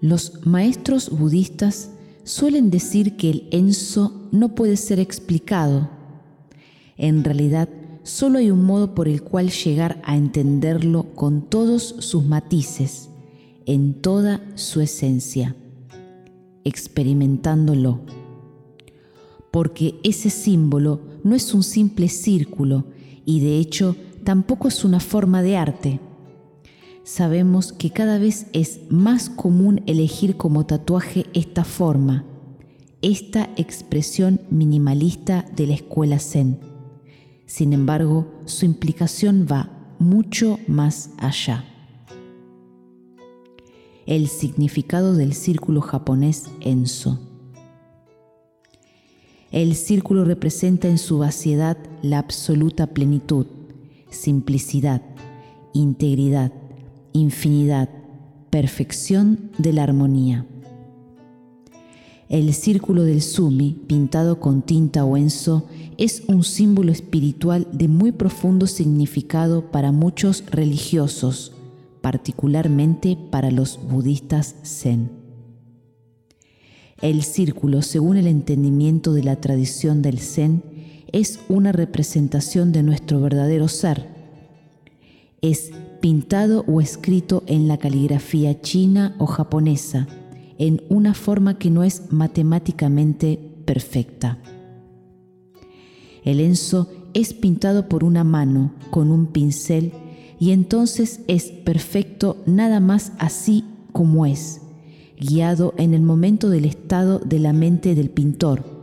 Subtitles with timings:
[0.00, 1.90] Los maestros budistas
[2.22, 5.90] suelen decir que el enso no puede ser explicado.
[6.96, 7.68] En realidad,
[8.04, 13.08] solo hay un modo por el cual llegar a entenderlo con todos sus matices,
[13.66, 15.56] en toda su esencia,
[16.64, 18.00] experimentándolo.
[19.50, 22.84] Porque ese símbolo no es un simple círculo
[23.24, 26.00] y de hecho tampoco es una forma de arte.
[27.08, 32.26] Sabemos que cada vez es más común elegir como tatuaje esta forma,
[33.00, 36.60] esta expresión minimalista de la escuela zen.
[37.46, 41.64] Sin embargo, su implicación va mucho más allá.
[44.04, 47.18] El significado del círculo japonés Enso.
[49.50, 53.46] El círculo representa en su vaciedad la absoluta plenitud,
[54.10, 55.00] simplicidad,
[55.72, 56.52] integridad,
[57.18, 57.88] infinidad,
[58.50, 60.46] perfección de la armonía.
[62.28, 65.66] El círculo del sumi, pintado con tinta o enso,
[65.96, 71.52] es un símbolo espiritual de muy profundo significado para muchos religiosos,
[72.02, 75.10] particularmente para los budistas zen.
[77.00, 80.62] El círculo, según el entendimiento de la tradición del zen,
[81.12, 84.06] es una representación de nuestro verdadero ser.
[85.40, 85.70] Es
[86.08, 90.08] pintado o escrito en la caligrafía china o japonesa,
[90.56, 94.38] en una forma que no es matemáticamente perfecta.
[96.24, 99.92] El enso es pintado por una mano con un pincel
[100.40, 104.62] y entonces es perfecto nada más así como es,
[105.20, 108.77] guiado en el momento del estado de la mente del pintor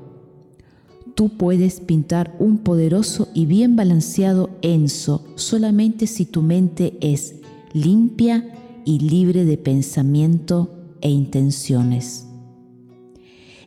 [1.16, 7.36] tú puedes pintar un poderoso y bien balanceado enso solamente si tu mente es
[7.74, 8.54] limpia
[8.86, 10.70] y libre de pensamiento
[11.02, 12.28] e intenciones.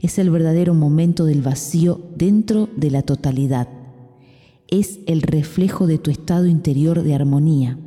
[0.00, 3.68] Es el verdadero momento del vacío dentro de la totalidad.
[4.68, 7.78] Es el reflejo de tu estado interior de armonía.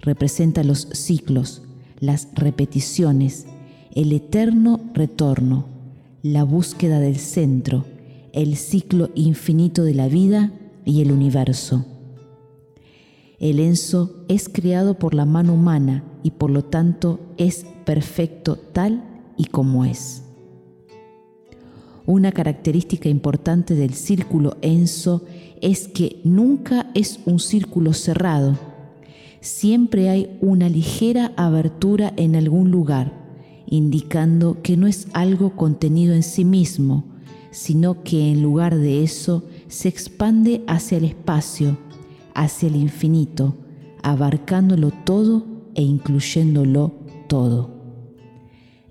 [0.00, 1.62] Representa los ciclos,
[1.98, 3.46] las repeticiones,
[3.94, 5.66] el eterno retorno,
[6.22, 7.84] la búsqueda del centro,
[8.32, 10.52] el ciclo infinito de la vida
[10.84, 11.84] y el universo.
[13.38, 19.04] El enso es creado por la mano humana y por lo tanto es perfecto tal
[19.36, 20.22] y como es.
[22.06, 25.24] Una característica importante del círculo enso
[25.60, 28.58] es que nunca es un círculo cerrado.
[29.40, 33.12] Siempre hay una ligera abertura en algún lugar,
[33.66, 37.11] indicando que no es algo contenido en sí mismo,
[37.52, 41.76] sino que en lugar de eso se expande hacia el espacio,
[42.34, 43.54] hacia el infinito,
[44.02, 46.92] abarcándolo todo e incluyéndolo
[47.28, 47.70] todo.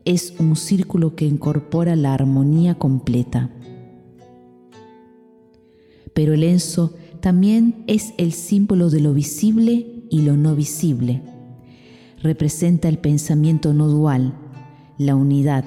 [0.06, 3.50] Es un círculo que incorpora la armonía completa.
[6.14, 11.24] Pero el enso también es el símbolo de lo visible y lo no visible.
[12.22, 14.36] Representa el pensamiento no dual,
[14.98, 15.66] la unidad,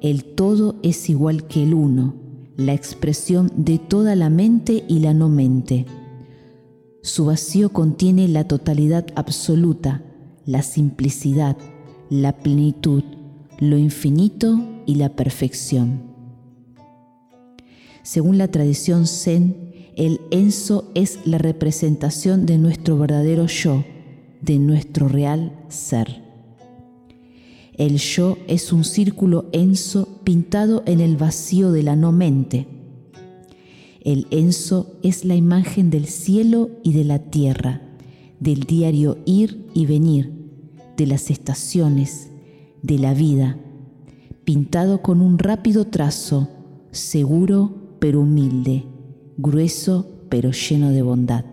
[0.00, 2.14] el todo es igual que el uno,
[2.60, 5.86] la expresión de toda la mente y la no mente.
[7.02, 10.02] Su vacío contiene la totalidad absoluta,
[10.44, 11.56] la simplicidad,
[12.10, 13.02] la plenitud,
[13.60, 16.02] lo infinito y la perfección.
[18.02, 23.84] Según la tradición zen, el enso es la representación de nuestro verdadero yo,
[24.42, 26.29] de nuestro real ser.
[27.80, 32.66] El yo es un círculo enso pintado en el vacío de la no mente.
[34.02, 37.80] El enso es la imagen del cielo y de la tierra,
[38.38, 40.30] del diario ir y venir,
[40.98, 42.28] de las estaciones,
[42.82, 43.56] de la vida,
[44.44, 46.50] pintado con un rápido trazo,
[46.90, 48.84] seguro pero humilde,
[49.38, 51.46] grueso pero lleno de bondad.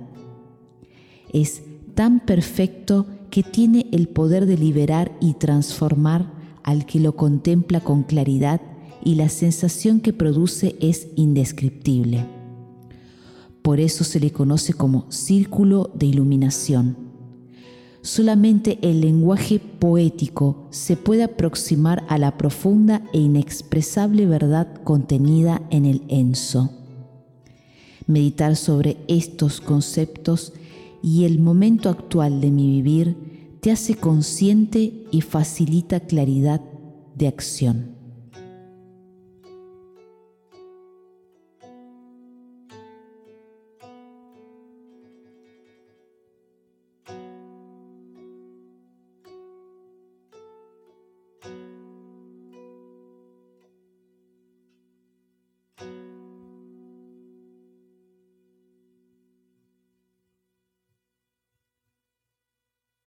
[1.31, 1.63] Es
[1.95, 3.05] tan perfecto
[3.37, 6.33] que tiene el poder de liberar y transformar
[6.63, 8.61] al que lo contempla con claridad
[9.03, 12.25] y la sensación que produce es indescriptible.
[13.61, 16.97] Por eso se le conoce como círculo de iluminación.
[18.01, 25.85] Solamente el lenguaje poético se puede aproximar a la profunda e inexpresable verdad contenida en
[25.85, 26.71] el enso.
[28.07, 30.53] Meditar sobre estos conceptos
[31.01, 36.61] y el momento actual de mi vivir te hace consciente y facilita claridad
[37.15, 37.96] de acción.